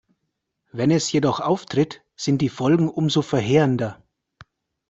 Wenn 0.71 0.89
es 0.89 1.11
jedoch 1.11 1.39
auftritt, 1.41 2.01
sind 2.15 2.39
die 2.41 2.49
Folgen 2.49 2.89
umso 2.89 3.21
verheerender. 3.21 4.01